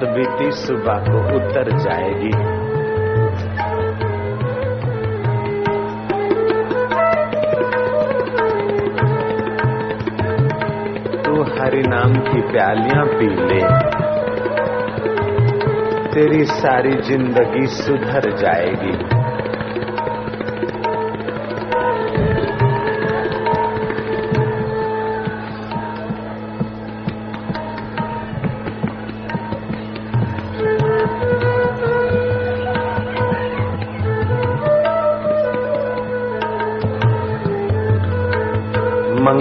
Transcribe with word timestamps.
रात 0.00 0.14
बीती 0.14 0.50
सुबह 0.50 0.92
को 0.92 1.18
उतर 1.36 1.70
जाएगी। 1.78 2.32
तू 11.22 11.42
हरि 11.42 11.82
नाम 11.82 12.14
की 12.14 12.40
प्यालियाँ 12.52 13.06
पी 13.06 13.28
ले। 13.28 13.60
तेरी 16.14 16.44
सारी 16.44 16.96
ज़िंदगी 17.02 17.66
सुधर 17.66 18.36
जाएगी। 18.36 19.19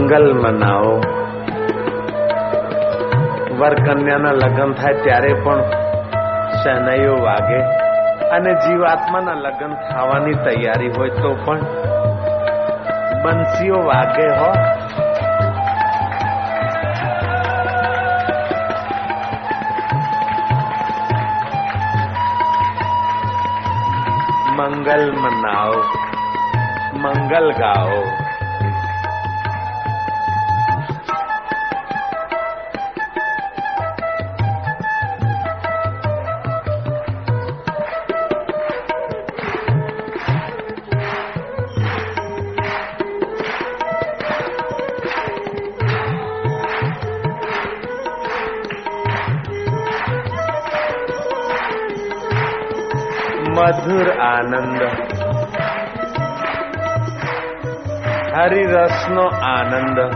મંગલ 0.08 0.26
મનાવો 0.34 0.94
વર 3.58 3.74
કન્યાના 3.86 4.34
લગ્ન 4.40 4.70
થાય 4.74 5.00
ત્યારે 5.04 5.32
પણ 5.44 5.60
શહેનાઈઓ 6.60 7.16
વાગે 7.24 7.58
અને 8.36 8.52
જીવાત્માના 8.62 9.36
લગ્ન 9.44 9.72
થવાની 9.88 10.36
તૈયારી 10.44 10.92
હોય 10.96 11.14
તો 11.22 11.30
પણ 11.44 11.62
બંસીઓ 13.22 13.80
વાગે 13.88 14.28
હો 14.38 14.50
મંગલ 24.56 25.04
મનાવો 25.22 25.80
મંગલ 27.02 27.46
ગાઓ 27.54 28.02
मधुर 53.59 54.19
आनंद। 54.19 54.81
हरि 58.35 58.63
रसनो 58.67 59.27
आनंद। 59.29 60.15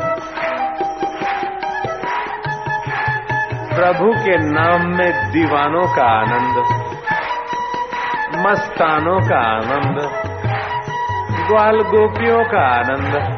प्रभु 3.75 4.13
के 4.13 4.37
नाम 4.37 4.97
में 4.97 5.31
दीवानों 5.31 5.95
का 5.95 6.03
आनंद, 6.03 6.65
मस्तानों 8.47 9.19
का 9.19 9.39
आनंद, 9.39 9.97
ग्वाल 11.47 11.81
गोपियों 11.81 12.43
का 12.43 12.67
आनंद, 12.67 13.37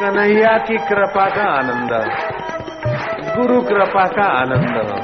कन्हैया 0.00 0.58
की 0.58 0.76
कृपा 0.78 1.26
का 1.26 1.42
आनंद, 1.42 1.92
गुरु 3.36 3.60
कृपा 3.62 4.04
का 4.04 4.24
आनंद। 4.24 4.99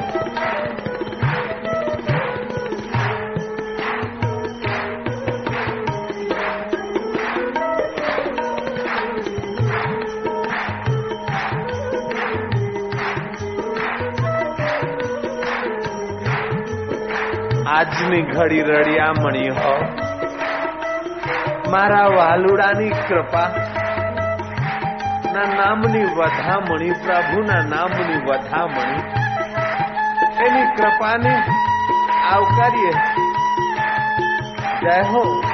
આજની 17.76 18.22
ઘડી 18.22 18.62
રળિયામણી 18.62 19.48
હો. 19.48 19.84
મારા 21.70 22.06
વાલુડાની 22.06 22.88
કૃપા. 22.88 23.48
ના 25.32 25.54
નામની 25.56 26.04
વધામણી, 26.04 26.90
પ્રભુના 26.90 27.60
નામની 27.60 28.16
વધામણી. 28.30 29.00
એની 30.46 30.76
કૃપાને 30.76 31.42
આવકારીએ. 32.32 32.92
જય 34.80 35.02
હો. 35.02 35.45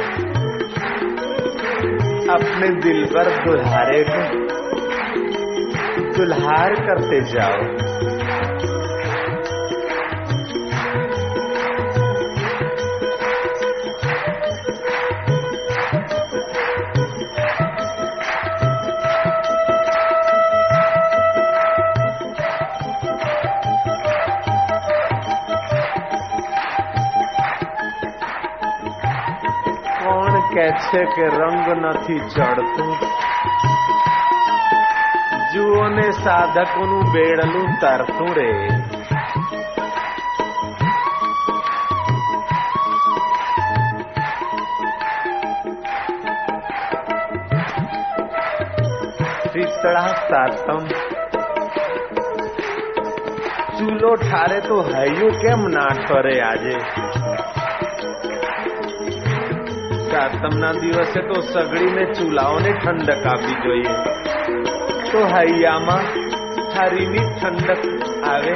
अपने 2.35 2.69
दिल 2.69 3.05
पर 3.05 3.45
दुल्हारे 3.45 4.05
को 4.09 4.47
दुल्हार 6.17 6.75
करते 6.75 7.21
जाओ। 7.21 7.76
કોણ 30.56 30.56
કે 30.56 30.66
છે 30.82 31.00
કે 31.14 31.24
રંગ 31.30 31.66
નથી 31.74 32.22
ચડતું 32.26 32.92
જુઓ 35.52 35.82
ને 35.88 36.06
સાધકોનું 36.18 37.04
બેડલું 37.12 37.68
તરતું 37.80 38.30
રે 38.36 38.48
શીતળા 49.52 50.08
સાતમ 50.22 50.82
ચૂલો 53.76 54.16
ઠારે 54.18 54.58
તો 54.62 54.80
હૈયું 54.88 55.38
કેમ 55.42 55.68
ના 55.76 55.92
ઠરે 56.00 56.34
આજે 56.42 56.76
સાતમના 60.17 60.71
દિવસે 60.71 61.19
તો 61.19 61.41
સગડીને 61.41 62.13
ચૂલાઓને 62.13 62.71
ઠંડક 62.73 63.27
આપવી 63.27 63.53
જોઈએ. 63.53 63.93
તો 65.11 65.25
હૈયામાં 65.25 65.99
હરીની 66.79 67.17
ઠંડક 67.17 67.77
આવે? 68.23 68.51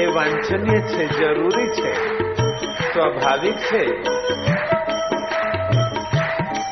એ 0.00 0.06
વાંછનીય 0.06 0.80
છે, 0.80 1.06
જરૂરી 1.06 1.68
છે. 1.68 1.94
સ્વાભાવિક 2.94 3.54
છે. 3.54 3.84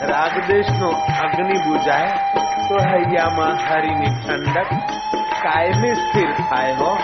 રાગદેશનો 0.07 0.89
અગ્નિ 1.23 1.59
બુજાય, 1.59 2.09
તો 2.69 2.77
હૈયામાં 2.77 3.75
હરીની 3.75 4.07
ઠંડક 4.07 4.67
કાયમી 5.43 5.95
સ્થિર 5.95 6.31
થાય 6.31 6.73
હો. 6.73 6.99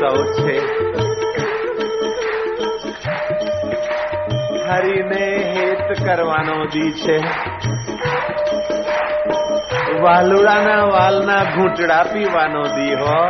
મંગલ 0.00 0.04
ઉત્સવ 0.14 0.36
છે 0.36 0.56
હરીને 4.68 5.24
હેત 5.54 5.88
કરવાનો 5.98 6.56
દી 6.72 6.92
છે 7.00 7.16
વાલુડાના 10.02 10.84
વાલના 10.94 11.44
ઘૂંટડા 11.54 12.04
પીવાનો 12.12 12.62
દી 12.76 12.94
હો 13.02 13.20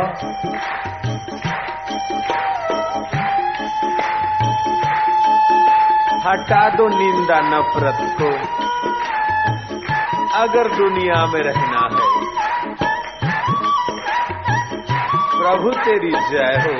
हटा 6.25 6.63
दो 6.69 6.87
निंदा 6.91 7.35
नफरत 7.43 7.99
को 8.17 8.31
अगर 10.39 10.67
दुनिया 10.75 11.19
में 11.25 11.41
रहना 11.41 11.80
प्रभु 15.42 15.70
तेरी 15.70 16.10
जय 16.10 16.58
हो। 16.64 16.72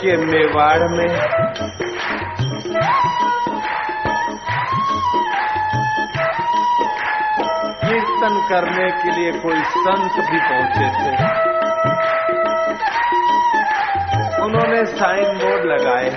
के 0.08 0.18
मेवाड़ 0.18 0.80
में। 0.80 1.10
कीर्तन 7.86 8.48
करने 8.50 8.92
के 8.92 9.12
लिए 9.12 9.32
कोई 9.32 9.64
संत 9.64 10.12
भी 10.12 10.40
पहुँचे 10.40 10.88
थे। 10.88 11.12
उन्होंने 14.44 14.86
साइन 14.86 15.38
बोर्ड 15.38 15.66
लगाए। 15.66 16.10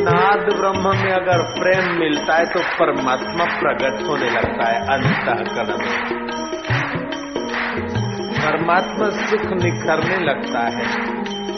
नाद 0.10 0.40
ब्रह्म 0.40 0.98
में 0.98 1.12
अगर 1.12 1.42
प्रेम 1.60 2.00
मिलता 2.00 2.36
है 2.36 2.46
तो 2.46 2.60
परमात्मा 2.60 3.46
प्रकट 3.60 4.08
होने 4.08 4.30
लगता 4.30 4.66
है, 4.66 4.82
अंतकरण। 4.82 5.78
में 5.78 6.28
परमात्मा 8.28 9.10
सुख 9.10 9.42
निखरने 9.42 10.18
लगता 10.26 10.60
है। 10.60 11.12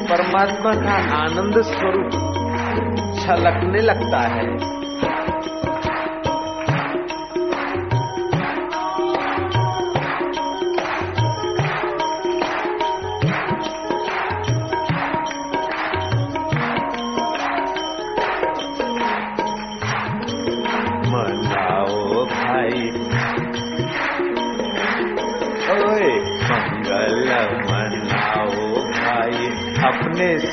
परमात्मा 0.06 0.72
का 0.72 1.22
आनंद 1.22 1.62
स्वरूप 1.62 2.12
छलकने 3.16 3.82
लगता 3.82 4.18
है। 4.18 4.73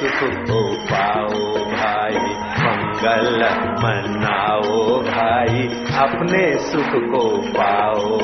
सुख 0.01 0.21
को 0.49 0.59
पाओ 0.91 1.41
भाई 1.71 2.21
मंगल 2.61 3.43
मनाओ 3.83 4.79
भाई 5.01 5.67
अपने 6.01 6.41
सुख 6.69 6.95
को 7.13 7.21
पाओ 7.57 8.17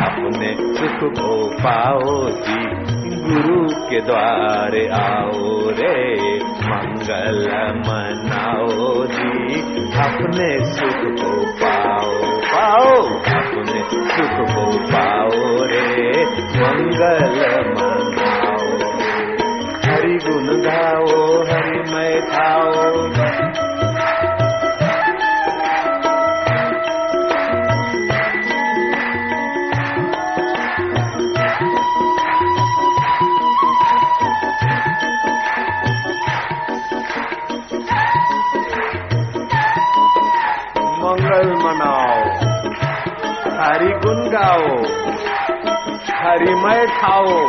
अपने 0.00 0.52
सुख 0.76 1.02
को 1.18 1.32
पाओ 1.56 2.14
जी 2.38 2.60
गुरु 3.24 3.58
के 3.88 4.00
द्वारे 4.02 4.86
आओ 5.00 5.74
रे 5.80 5.98
मंगल 6.62 7.42
मनाओ 7.88 8.94
जी 9.16 9.60
अपने 10.00 10.50
सुख 10.72 11.04
को 11.20 11.36
पाओ 11.62 12.34
पाओ 12.48 12.98
अपने 13.36 13.86
सुख 14.14 14.42
को 14.54 14.72
पाओ 14.88 15.64
रे 15.72 15.86
मंगल 16.56 17.40
मनाओ 17.70 17.89
गाओ 20.64 21.06
हरि 21.48 21.78
मैं 21.92 22.14
खाओ। 22.26 22.88
मंगल 41.02 41.48
मनाओ 41.62 42.18
हरि 43.60 43.92
गुण 44.04 44.20
गाओ 44.30 44.76
हरिमय 46.20 46.86
खाओ। 47.00 47.39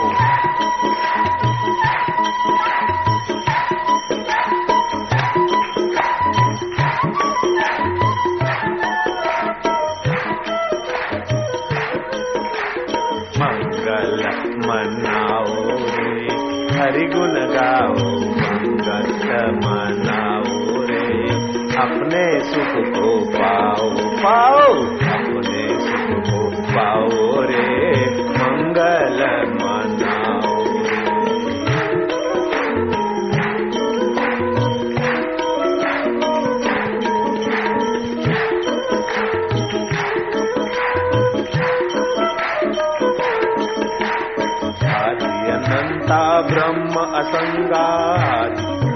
ब्रह्म 46.51 47.01
असंगा 47.17 47.85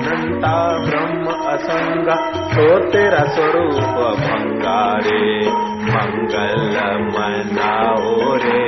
अनंता 0.05 0.55
ब्रह्म 0.85 1.35
असंगा 1.51 2.15
तो 2.53 2.65
तेरा 2.89 3.23
स्वरूप 3.27 4.01
भंगारे 4.19 5.21
मंगल 5.85 6.75
मनाओ 7.13 8.35
रे 8.35 8.65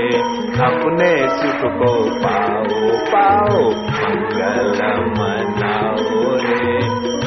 अपने 0.68 1.12
सुख 1.36 1.66
को 1.80 1.92
पाओ 2.24 2.90
पाओ 3.12 3.64
मंगल 3.92 4.82
मनाओ 5.18 6.36
रे 6.46 6.76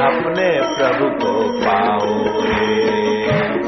अपने 0.07 0.51
प्रभु 0.77 1.11
को 1.25 1.35
पाओ 1.61 2.15
रे। 2.45 3.60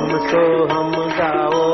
सोहम 0.00 0.18
सोहम 0.18 0.92
गाओ। 0.92 1.64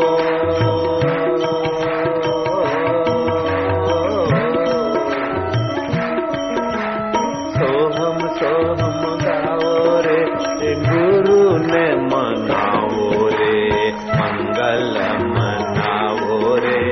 सोहम 7.57 8.19
सोहम 8.29 9.03
गाओ 9.17 10.01
रे 10.01 10.75
गुरु 10.75 11.59
ने 11.59 11.87
मनाओ 11.95 13.29
रे, 13.29 13.93
मंगल 13.93 14.99
मनाओ 15.29 16.57
रे, 16.57 16.83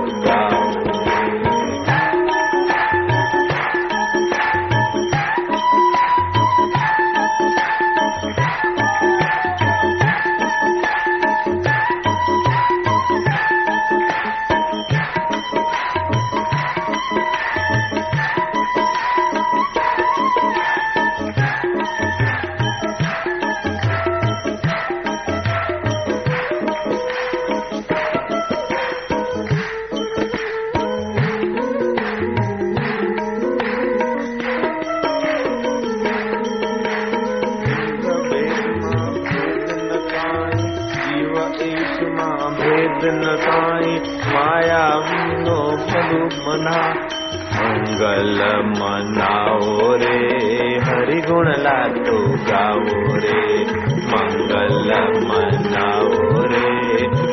मनाओ 55.29 56.43
रे 56.53 56.71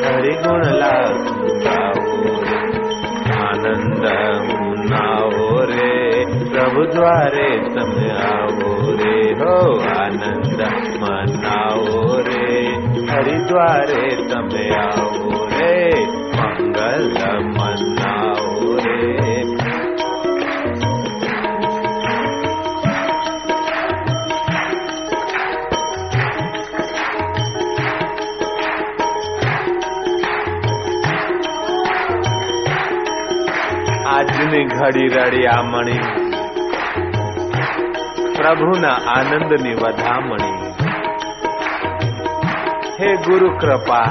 हरिगुण 0.04 0.64
गाओ 1.64 2.06
रे 2.44 2.60
आनंद 3.38 4.06
उन्नाओ 4.56 5.48
रे 5.70 5.90
प्रभु 6.52 6.84
द्वारे 6.94 7.48
तम 7.76 7.92
आओ 8.28 8.96
रे 9.00 9.16
हो, 9.42 9.56
आनंद 9.98 10.62
मनाओ 11.04 12.18
रे 12.28 12.60
हरिद्वारे 13.12 14.04
तम 14.32 14.50
आओ 14.82 15.46
रे 15.54 15.74
मंगल 16.36 17.10
આજની 34.51 34.65
ઘડી 34.67 35.09
રળિયામણી 35.09 36.01
પ્રભુના 38.35 38.97
આનંદની 39.13 39.75
વધામણી 39.75 40.57
હે 42.99 43.09
ગુરુ 43.25 43.49
કૃપા 43.57 44.09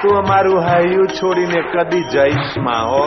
તું 0.00 0.16
અમારું 0.16 0.60
હૈયું 0.62 1.14
છોડીને 1.18 1.60
કદી 1.72 2.04
જઈશ 2.04 2.52
માં 2.58 2.84
હો 2.86 3.04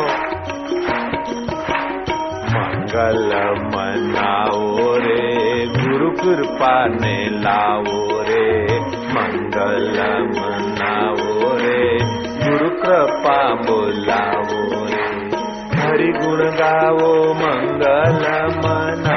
મંગલ 2.53 3.31
મનાવો 3.65 4.89
રે 4.98 5.22
ગુરુ 5.75 6.10
કૃપાને 6.13 7.15
લાવો 7.46 8.01
રે 8.22 8.46
મંગલ 9.13 10.00
મનાવો 10.31 11.53
રે 11.55 11.81
ગુરુ 12.41 12.69
કૃપા 12.81 13.50
બોલાવો 13.65 14.40
રે 14.40 14.40
गुणगावो 16.23 17.12
मङ्गलमना 17.43 19.12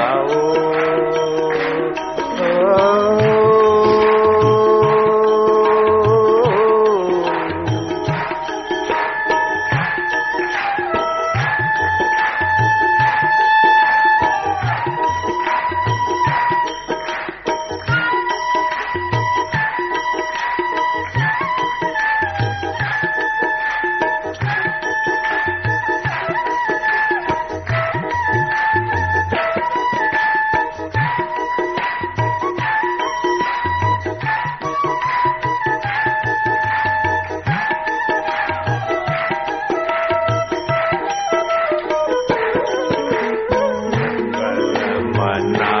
Now. 45.46 45.75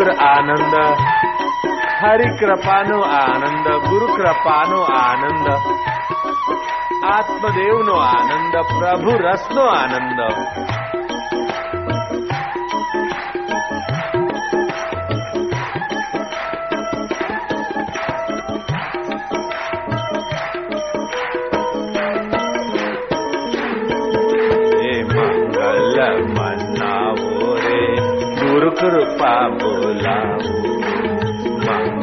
ઠાકોર 0.06 0.22
આનંદ 0.24 0.74
હરિ 2.00 2.28
કૃપાનો 2.38 2.98
આનંદ 3.12 3.66
ગુરુ 3.86 4.06
કૃપાનો 4.14 4.80
આનંદ 4.96 5.48
આત્મદેવનો 7.06 7.96
આનંદ 8.04 8.54
પ્રભુ 8.70 9.14
રસનો 9.18 9.64
આનંદ 9.70 10.20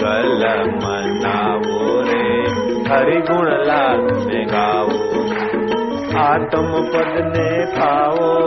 मंगल 0.03 0.63
मनाओ 0.69 2.01
रे 2.01 2.41
हरि 2.89 3.21
गुण 3.21 3.45
लाल 3.45 3.97
में 3.97 4.47
गाओ। 4.47 4.87
आत्म 6.23 6.71
पद 6.71 7.33
ने 7.37 7.65
पाओ। 7.65 8.43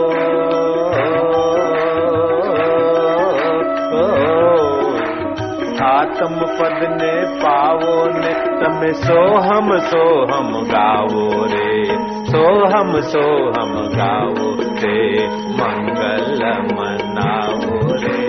आत्म 5.87 6.35
पद 6.35 6.97
ने 7.01 7.41
पाओ 7.41 8.05
ने 8.05 8.33
तम 8.33 8.93
सोहम 8.93 9.79
सोहम 9.79 10.63
गाओ 10.63 11.45
रे। 11.45 11.85
सोहम 12.25 13.01
सोहम 13.01 13.87
गाओ 13.87 14.55
रे। 14.61 15.27
मंगल 15.37 16.39
मनाओ 16.75 17.79
रे। 17.93 18.27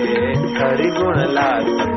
हरि 0.59 0.89
गुण 0.89 1.15
लाल 1.15 1.88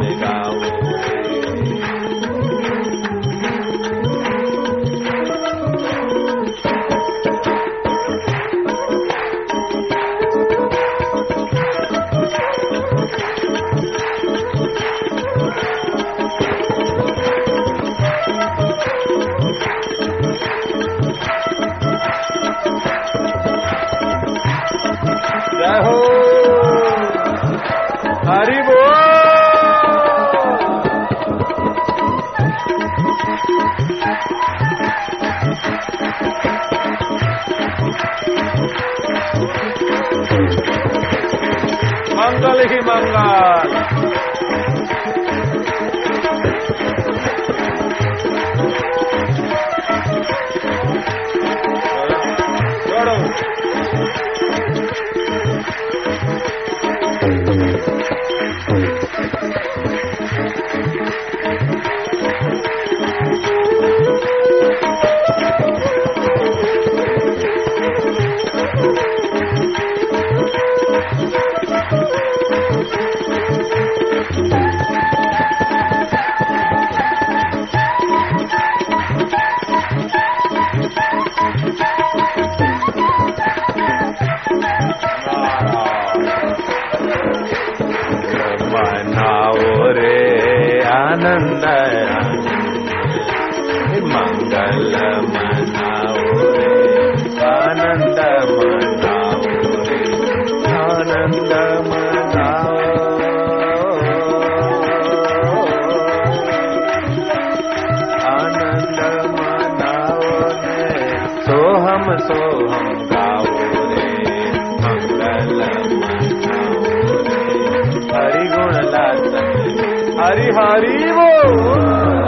हरि 120.62 122.21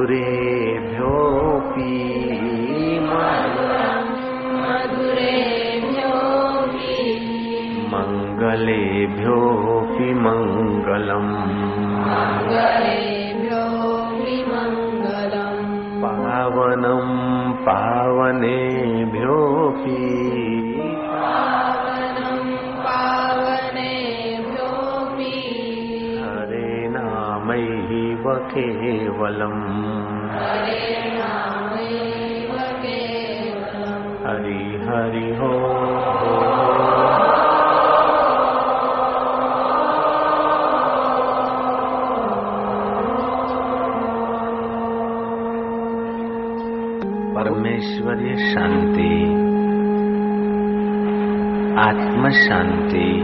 মধুরে 0.00 0.39
परमेश्वरीय 48.00 48.54
शांति 48.54 49.24
आत्म 51.80 52.30
शांति 52.30 53.18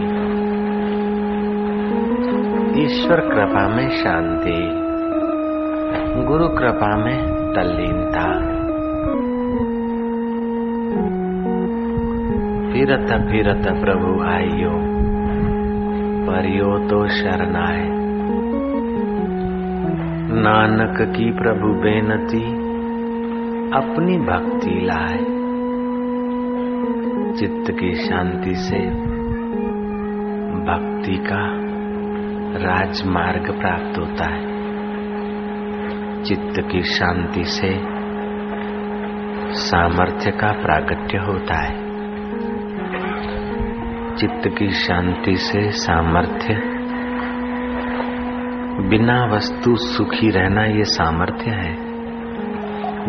ईश्वर 2.83 3.19
कृपा 3.19 3.67
में 3.67 3.89
शांति, 3.89 4.59
गुरु 6.27 6.47
कृपा 6.47 6.97
में 6.97 7.23
तल्लीनता। 7.53 8.57
फिरत 12.73 13.29
फिरत 13.31 13.81
प्रभु 13.81 14.23
आइयो, 14.23 14.71
परियो 16.27 16.87
तो 16.87 17.07
शरणाए। 17.07 17.87
नानक 20.39 21.15
की 21.15 21.31
प्रभु 21.31 21.67
बेनती 21.67 22.56
अपनी 23.73 24.17
भक्ति 24.17 24.69
लाए। 24.69 25.17
चित्त 27.33 27.71
की 27.71 27.93
शांति 27.93 28.55
से 28.55 28.79
भक्ति 30.63 31.17
का 31.17 31.67
राजमार्ग 32.65 33.59
प्राप्त 33.59 33.97
होता 33.99 34.29
है। 34.29 34.57
चित्त 36.23 36.71
की 36.71 36.81
शांति 36.81 37.43
से 37.43 37.79
सामर्थ्य 39.53 40.31
का 40.31 40.51
प्रागट्य 40.51 41.17
होता 41.17 41.55
है। 41.55 41.87
चित्त 44.15 44.57
की 44.59 44.69
शांति 44.69 45.35
से 45.35 45.71
सामर्थ्य, 45.71 46.53
बिना 48.89 49.25
वस्तु 49.25 49.75
सुखी 49.75 50.29
रहना 50.29 50.63
ये 50.65 50.83
सामर्थ्य 50.83 51.51
है। 51.51 51.86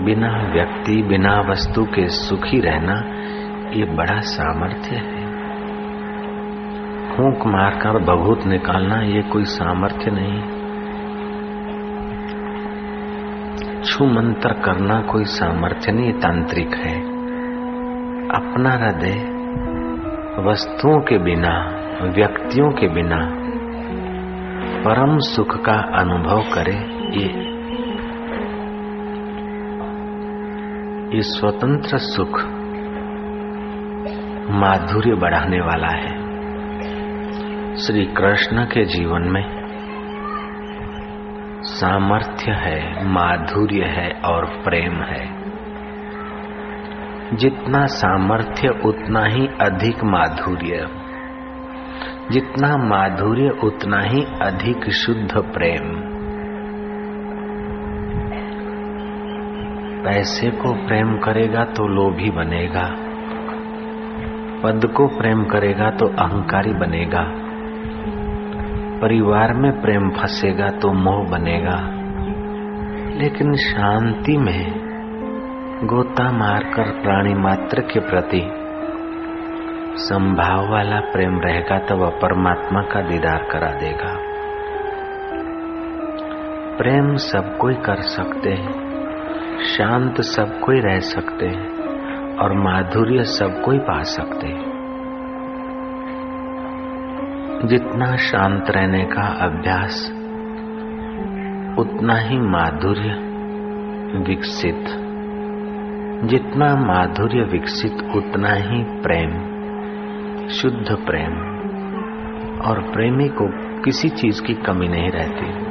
बिना 0.05 0.53
व्यक्ति, 0.53 1.03
बिना 1.03 1.41
वस्तु 1.41 1.85
के 1.85 2.09
सुखी 2.09 2.61
रहना, 2.61 2.95
ये 3.71 3.85
बड़ा 3.85 4.21
सामर्थ्य 4.21 4.97
है। 4.97 5.29
फूक 7.09 7.47
मारकर 7.47 7.99
बभूत 7.99 8.47
निकालना, 8.47 9.03
ये 9.03 9.23
कोई 9.23 9.45
सामर्थ्य 9.45 10.11
नहीं। 10.11 10.59
छू 13.83 14.07
मंत्र 14.07 14.53
करना 14.53 15.01
कोई 15.01 15.25
सामर्थ्य 15.25 15.93
नहीं 15.93 16.13
तांत्रिक 16.13 16.75
है। 16.75 17.01
अपना 18.29 18.71
हृदय 18.71 19.39
वस्तुओं 20.43 21.01
के 21.01 21.19
बिना, 21.19 21.71
व्यक्तियों 22.03 22.71
के 22.71 22.89
बिना 22.89 23.49
परम 24.85 25.19
सुख 25.19 25.65
का 25.65 25.73
अनुभव 25.73 26.43
करे, 26.55 26.77
ये 27.21 27.58
ये 31.15 31.23
स्वतंत्र 31.23 31.99
सुख 31.99 32.41
माधुर्य 34.51 35.15
बढ़ाने 35.15 35.61
वाला 35.61 35.89
है। 35.89 36.09
श्री 37.77 38.05
कृष्ण 38.05 38.65
के 38.65 38.85
जीवन 38.85 39.23
में 39.23 39.45
सामर्थ्य 41.63 42.53
है, 42.53 43.09
माधुर्य 43.09 43.85
है 43.85 44.11
और 44.11 44.45
प्रेम 44.45 44.95
है। 44.95 45.43
जितना 47.37 47.87
सामर्थ्य, 47.87 48.69
उतना 48.69 49.25
ही 49.25 49.47
अधिक 49.47 50.05
माधुर्य। 50.05 50.87
जितना 52.31 52.77
माधुर्य, 52.77 53.49
उतना 53.65 54.01
ही 54.01 54.25
अधिक 54.43 54.91
शुद्ध 54.91 55.31
प्रेम। 55.39 56.08
पैसे 60.09 60.51
को 60.51 60.87
प्रेम 60.87 61.17
करेगा 61.17 61.65
तो 61.65 61.87
लोभी 61.87 62.31
बनेगा। 62.31 62.95
पद 64.63 64.93
को 64.97 65.07
प्रेम 65.07 65.45
करेगा 65.45 65.91
तो 65.91 66.07
अहंकारी 66.07 66.73
बनेगा। 66.73 67.25
परिवार 69.01 69.55
में 69.55 69.81
प्रेम 69.81 70.11
फंसेगा 70.11 70.69
तो 70.69 70.93
मोह 70.93 71.31
बनेगा। 71.31 71.77
लेकिन 73.19 73.53
शांति 73.53 74.37
में 74.37 74.73
गोता 75.85 76.33
मारकर 76.33 77.03
प्राणी 77.03 77.35
मात्र 77.35 77.81
के 77.81 78.01
प्रति 78.01 78.51
संभाव 79.97 80.73
वाला 80.73 81.01
प्रेम 81.01 81.41
रहेगा 81.41 81.79
तो 81.79 81.97
वह 81.97 82.11
परमात्मा 82.11 82.83
का 82.83 83.01
दीदार 83.01 83.49
करा 83.53 83.71
देगा। 83.71 84.19
प्रेम 86.77 87.15
सब 87.15 87.59
कोई 87.59 87.75
कर 87.75 88.01
सकते 88.01 88.51
हैं। 88.51 88.88
शांत 89.59 90.21
सब 90.21 90.61
कोई 90.61 90.81
रह 90.81 91.01
सकते 91.01 91.47
हैं 91.47 91.69
और 92.37 92.53
माधुर्य 92.53 93.25
सब 93.25 93.63
कोई 93.65 93.79
पा 93.79 94.03
सकते 94.03 94.47
हैं। 94.47 94.79
जितना 97.65 98.17
शांत 98.17 98.71
रहने 98.71 99.05
का 99.05 99.23
अभ्यास, 99.23 100.11
उतना 101.79 102.19
ही 102.19 102.39
माधुर्य 102.39 103.15
विकसित। 104.29 104.85
जितना 106.25 106.77
माधुर्य 106.77 107.43
विकसित, 107.43 107.93
उतना 107.93 108.53
ही 108.53 108.85
प्रेम, 108.85 109.33
शुद्ध 110.49 110.97
प्रेम। 111.07 111.59
और 112.61 112.93
प्रेमी 112.93 113.29
को 113.29 113.49
किसी 113.83 114.09
चीज़ 114.09 114.43
की 114.43 114.55
कमी 114.55 114.89
नहीं 114.89 115.11
रहती। 115.11 115.68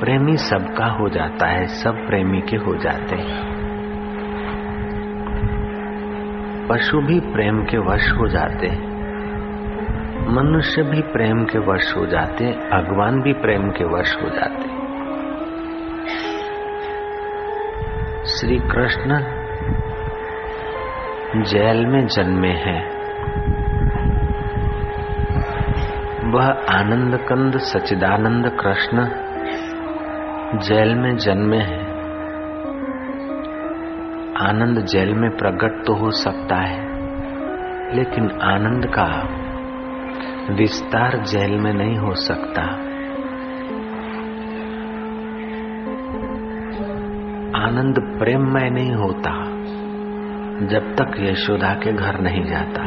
प्रेमी 0.00 0.36
सबका 0.36 0.86
हो 0.86 1.08
जाता 1.08 1.46
है, 1.46 1.66
सब 1.66 2.06
प्रेमी 2.06 2.40
के 2.40 2.56
हो 2.56 2.76
जाते 2.76 3.16
हैं। 3.16 3.60
पशु 6.68 7.00
भी 7.00 7.20
प्रेम 7.20 7.64
के 7.64 7.78
वश 7.78 8.10
हो 8.10 8.28
जाते 8.28 8.66
हैं। 8.66 8.90
मनुष्य 10.34 10.82
भी 10.82 11.02
प्रेम 11.02 11.44
के 11.44 11.58
वश 11.58 11.96
हो 11.96 12.06
जाते 12.06 12.44
हैं, 12.44 12.54
भगवान 12.54 13.22
भी 13.22 13.32
प्रेम 13.32 13.70
के 13.70 13.84
वश 13.84 14.16
हो 14.22 14.28
जाते 14.28 14.68
हैं। 14.68 14.80
श्री 18.24 18.58
कृष्ण 18.58 19.20
जेल 21.42 21.86
में 21.86 22.06
जन्मे 22.06 22.48
हैं। 22.48 23.00
वह 26.32 26.48
आनंद 26.70 27.16
कंद 27.16 27.58
सचिदानंद 27.58 28.48
कृष्ण 28.60 29.29
जेल 30.54 30.94
में 30.94 31.16
जन्मे 31.16 31.56
हैं। 31.56 31.86
आनंद 34.36 34.84
जेल 34.84 35.14
में 35.14 35.30
प्रकट 35.30 35.86
तो 35.86 35.94
हो 35.94 36.10
सकता 36.10 36.56
है, 36.56 36.78
लेकिन 37.96 38.30
आनंद 38.30 38.86
का 38.86 39.28
विस्तार 40.54 41.18
जेल 41.18 41.58
में 41.58 41.72
नहीं 41.72 41.98
हो 41.98 42.14
सकता। 42.14 42.62
आनंद 47.66 48.18
प्रेममय 48.18 48.70
नहीं 48.70 48.94
होता, 48.94 49.44
जब 50.66 50.94
तक 50.94 51.16
यशोदा 51.20 51.74
के 51.74 51.92
घर 51.92 52.20
नहीं 52.20 52.44
जाता। 52.44 52.82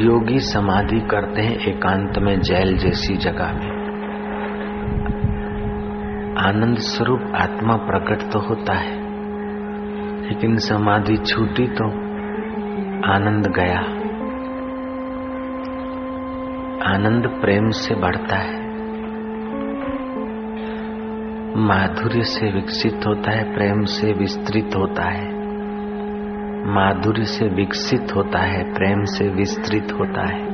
योगी 0.00 0.38
समाधि 0.38 1.00
करते 1.00 1.42
हैं 1.42 1.56
एकांत 1.56 2.18
में 2.18 2.40
जेल 2.40 2.78
जैसी 2.78 3.16
जगह 3.16 3.52
में। 3.52 3.79
आनंद 6.40 6.78
स्वरूप 6.78 7.22
आत्मा 7.34 7.76
प्रकट 7.76 8.32
तो 8.32 8.38
होता 8.38 8.74
है, 8.74 8.94
लेकिन 10.28 10.56
समाधि 10.56 11.16
छूटी 11.16 11.66
तो 11.66 11.84
आनंद 13.12 13.46
गया। 13.46 13.80
आनंद 16.94 17.40
प्रेम 17.40 17.70
से 17.70 17.94
बढ़ता 17.94 18.36
है। 18.36 18.60
माधुर्य 21.56 22.22
से 22.22 22.52
विकसित 22.52 23.00
होता 23.06 23.30
है, 23.30 23.54
प्रेम 23.54 23.84
से 23.84 24.12
विस्तृत 24.12 24.70
होता 24.76 25.10
है। 25.10 25.28
माधुर्य 26.74 27.24
से 27.24 27.48
विकसित 27.48 28.16
होता 28.16 28.38
है, 28.38 28.74
प्रेम 28.74 29.04
से 29.04 29.28
विस्तृत 29.28 29.92
होता 29.92 30.26
है। 30.26 30.49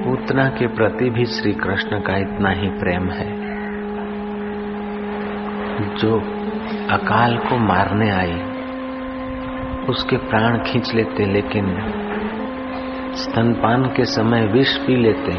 पूतना 0.00 0.48
के 0.48 0.66
प्रति 0.66 1.10
भी 1.10 1.24
श्री 1.24 1.52
कृष्ण 1.52 2.00
का 2.00 2.16
इतना 2.16 2.50
ही 2.50 2.68
प्रेम 2.68 3.10
है। 3.10 3.50
जो 5.96 6.20
अकाल 6.90 7.36
को 7.36 7.58
मारने 7.58 8.10
आई, 8.10 8.42
उसके 9.88 10.16
प्राण 10.16 10.58
खींच 10.58 10.94
लेते, 10.94 11.26
लेकिन 11.26 11.66
स्तनपान 13.14 13.84
के 13.84 14.04
समय 14.04 14.46
विष 14.46 14.76
पी 14.76 14.96
लेते, 14.96 15.36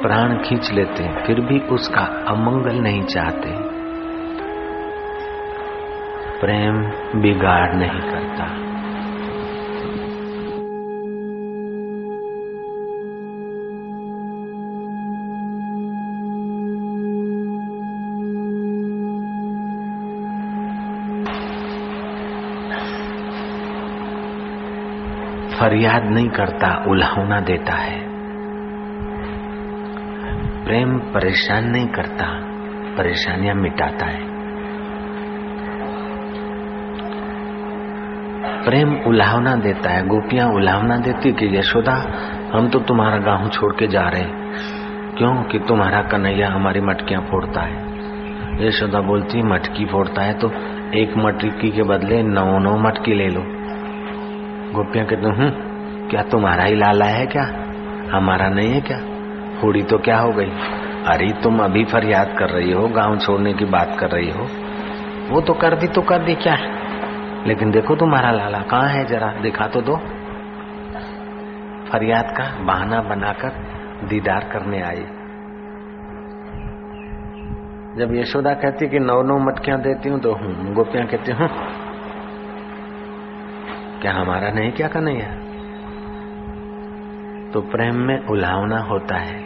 प्राण 0.00 0.38
खींच 0.38 0.72
लेते, 0.72 1.26
फिर 1.26 1.40
भी 1.40 1.58
उसका 1.58 2.24
अमंगल 2.28 2.74
नहीं 2.74 3.02
चाहते। 3.02 3.76
प्रेम 6.40 6.82
बिगाड़ 7.22 7.74
नहीं 7.74 8.00
करता। 8.00 8.65
फरियाद 25.60 26.04
नहीं 26.04 26.28
करता 26.28 26.84
उल्हावना 26.88 27.40
देता 27.40 27.72
है। 27.72 28.00
प्रेम 30.64 30.98
परेशान 30.98 31.64
नहीं 31.64 31.86
करता, 31.86 32.26
परेशानियाँ 32.96 33.54
मिटाता 33.54 34.06
है। 34.06 34.20
प्रेम 38.64 38.96
उल्हावना 39.06 39.54
देता 39.54 39.90
है, 39.90 40.06
गोपियाँ 40.06 40.48
उल्हावना 40.48 40.96
देती 40.96 41.32
कि, 41.32 41.58
यशोदा, 41.58 41.94
हम 42.54 42.68
तो 42.68 42.78
तुम्हारा 42.78 43.18
गाँव 43.18 43.48
छोड़ 43.48 43.74
के 43.76 43.86
जा 43.86 44.02
रहे 44.02 44.22
हैं। 44.22 44.54
क्यों? 45.18 45.42
कि 45.42 45.58
तुम्हारा 45.58 46.02
कन्हैया 46.02 46.48
हमारी 46.48 46.80
मटकियाँ 46.80 47.22
फोड़ता 47.22 47.60
है। 47.60 47.74
यशोदा 48.66 49.00
बोलती, 49.00 49.42
मटकी 49.42 49.86
फोड़ता 49.86 50.22
है 50.22 50.32
तो 50.32 50.48
एक 50.94 51.14
मटकी 51.16 51.70
के 51.70 51.82
बदले 51.82 52.22
नौ 52.22 52.58
नौ 52.58 52.76
मटकी 52.76 53.14
ले 53.14 53.28
लो। 53.28 53.55
गोपियाँ 54.76 55.06
कहते 55.06 55.26
हूँ 55.26 55.50
क्या 56.08 56.22
तुम्हारा 56.22 56.64
ही 56.64 56.76
लाला 56.76 57.04
है 57.04 57.26
क्या? 57.26 57.42
हमारा 58.16 58.48
नहीं 58.48 58.72
है 58.72 58.80
क्या? 58.80 58.98
हुड़ी 59.62 59.82
तो 59.82 59.98
क्या 59.98 60.18
हो 60.18 60.32
गई? 60.32 60.50
अरे, 61.06 61.32
तुम 61.42 61.58
अभी 61.64 61.84
फरियाद 61.84 62.36
कर 62.38 62.50
रही 62.50 62.72
हो, 62.72 62.88
गाँव 62.88 63.18
छोड़ने 63.18 63.52
की 63.52 63.64
बात 63.64 63.96
कर 64.00 64.10
रही 64.10 64.30
हो। 64.30 64.46
वो 65.34 65.40
तो 65.40 65.54
कर 65.54 65.76
दी 65.76 65.86
तो 65.86 66.02
कर 66.02 66.18
दी, 66.18 66.34
क्या 66.34 66.54
है? 66.54 66.68
लेकिन 67.46 67.70
देखो 67.70 67.96
तुम्हारा 67.96 68.30
लाला 68.30 68.58
कहाँ 68.58 68.88
है 68.88 69.04
जरा, 69.04 69.32
दिखा 69.42 69.66
तो 69.66 69.80
दो। 69.80 69.96
फरियाद 71.92 72.34
का 72.36 72.64
बहाना 72.64 73.00
बनाकर 73.00 73.48
दीदार 74.08 74.48
करने 74.52 74.82
आई। 74.82 75.06
जब 77.98 78.14
यशोदा 78.14 78.54
कहती 78.54 78.88
कि 78.88 78.98
नौ 78.98 79.22
नौ 79.22 79.38
मटकियाँ 79.38 79.80
देती 79.80 80.08
हूँ 80.08 80.20
तो 80.20 80.32
हूँ 80.32 80.74
गोपियाँ 80.74 81.06
कहती 81.06 81.32
हूँ 81.32 81.48
क्या 84.02 84.12
हमारा 84.12 84.48
नहीं, 84.48 84.72
क्या 84.72 84.88
कन्हैया 84.88 85.46
तो 87.46 87.60
प्रेम 87.60 87.94
में 87.96 88.26
उलावना 88.26 88.78
होता 88.78 89.16
है। 89.16 89.42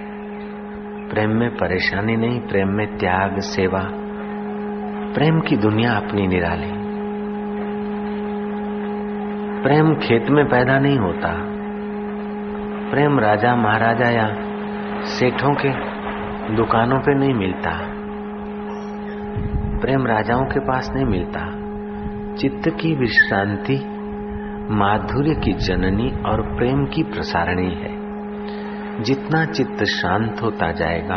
प्रेम 1.08 1.30
में 1.30 1.50
परेशानी 1.50 2.16
नहीं, 2.16 2.40
प्रेम 2.40 2.68
में 2.68 2.86
त्याग, 2.86 3.38
सेवा। 3.38 3.80
प्रेम 5.14 5.40
की 5.40 5.56
दुनिया 5.56 5.92
अपनी 5.92 6.26
निराली। 6.26 6.72
प्रेम 9.62 9.94
खेत 9.94 10.30
में 10.30 10.46
पैदा 10.48 10.78
नहीं 10.78 10.98
होता। 10.98 11.34
प्रेम 12.90 13.18
राजा 13.18 13.56
महाराजा 13.56 14.10
या 14.10 14.34
सेठों 15.04 15.54
के 15.54 15.68
दुकानों 16.56 16.98
पे 16.98 17.14
नहीं 17.14 17.34
मिलता। 17.34 17.78
प्रेम 19.78 20.06
राजाओं 20.06 20.44
के 20.44 20.60
पास 20.60 20.92
नहीं 20.94 21.06
मिलता। 21.06 21.46
चित्त 22.34 22.68
की 22.68 22.94
विश्रांति 22.94 23.99
माधुर्य 24.70 25.34
की 25.34 25.52
जननी 25.52 26.22
और 26.26 26.42
प्रेम 26.42 26.84
की 26.84 27.02
प्रसारणी 27.02 27.68
है। 27.68 28.00
जितना 29.02 29.44
चित्त 29.44 29.84
शांत 29.84 30.42
होता 30.42 30.72
जाएगा, 30.72 31.16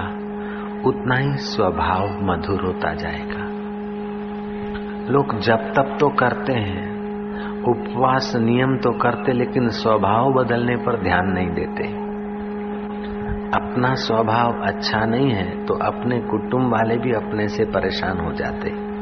उतना 0.89 1.16
ही 1.16 1.38
स्वभाव 1.38 2.10
मधुर 2.22 2.62
होता 2.66 2.94
जाएगा। 2.94 3.44
लोग 5.12 5.39
जब 5.39 5.74
तब 5.74 5.98
तो 6.00 6.10
करते 6.10 6.54
हैं, 6.54 6.94
उपवास 7.63 8.34
नियम 8.36 8.78
तो 8.78 8.92
करते, 8.92 9.34
लेकिन 9.34 9.70
स्वभाव 9.70 10.34
बदलने 10.34 10.76
पर 10.76 11.04
ध्यान 11.04 11.28
नहीं 11.28 11.50
देते। 11.50 11.88
अपना 13.60 13.94
स्वभाव 13.94 14.62
अच्छा 14.68 15.06
नहीं 15.06 15.32
है 15.32 15.66
तो 15.66 15.74
अपने 15.74 16.20
कुटुंब 16.20 16.72
वाले 16.72 16.98
भी 16.98 17.13
अपने 17.13 17.48
से 17.48 17.66
परेशान 17.66 18.20
हो 18.20 18.34
जाते। 18.34 18.94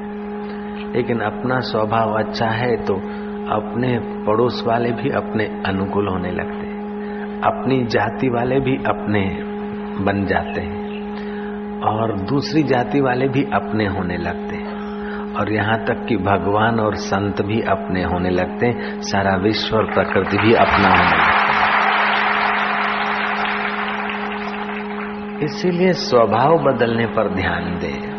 लेकिन 0.92 1.20
अपना 1.20 1.60
स्वभाव 1.60 2.20
अच्छा 2.20 2.48
है 2.48 2.76
तो 2.78 3.21
अपने 3.50 4.00
पड़ोस 4.00 4.64
वाले 4.68 4.92
भी 4.92 5.10
अपने 5.10 5.44
अनुकूल 5.46 6.08
होने 6.08 6.32
लगते 6.32 6.72
अपनी 7.42 7.86
जाति 7.86 8.30
वाले 8.30 8.60
भी 8.60 8.76
अपने 8.76 9.38
बन 10.04 10.26
जाते 10.26 10.62
हैं। 10.62 10.82
और 11.82 12.20
दूसरी 12.20 12.64
जाति 12.64 13.02
वाले 13.02 13.28
भी 13.28 13.44
अपने 13.44 13.88
होने 13.88 14.18
लगते 14.18 14.56
हैं। 14.56 14.72
और 15.34 15.54
यहाँ 15.54 15.86
तक 15.86 16.06
कि 16.10 16.18
भगवान 16.18 16.80
और 16.80 16.96
संत 16.96 17.42
भी 17.42 17.62
अपने 17.62 18.04
होने 18.04 18.30
लगते 18.30 18.66
हैं। 18.66 19.02
सारा 19.02 19.36
विश्व 19.36 19.78
और 19.78 19.86
प्रकृति 19.86 20.38
भी 20.38 20.54
अपना 20.54 20.90
होने 20.90 21.18
लगता 21.18 21.54
है। 21.54 21.72
इसीलिए 25.44 25.94
स्वभाव 25.94 26.58
बदलने 26.58 27.06
पर 27.06 27.30
ध्यान 27.30 27.80
दे। 27.80 28.11